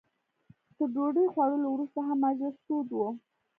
تر 0.75 0.85
ډوډۍ 0.95 1.25
خوړلو 1.33 1.67
وروسته 1.71 1.99
هم 2.07 2.17
مجلس 2.25 2.55
تود 2.65 2.87
و. 2.93 2.99